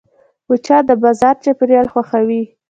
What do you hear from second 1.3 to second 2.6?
چاپېریال خوښوي